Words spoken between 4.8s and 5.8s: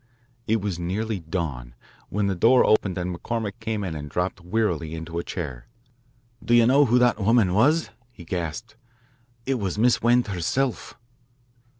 into a chair.